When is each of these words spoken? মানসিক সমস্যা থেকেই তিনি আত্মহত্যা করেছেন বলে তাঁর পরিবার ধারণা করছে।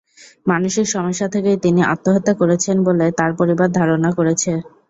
মানসিক 0.47 0.85
সমস্যা 0.87 1.27
থেকেই 1.29 1.57
তিনি 1.59 1.81
আত্মহত্যা 1.85 2.33
করেছেন 2.41 2.77
বলে 2.87 3.05
তাঁর 3.19 3.31
পরিবার 3.39 3.67
ধারণা 3.79 4.09
করছে। 4.17 4.51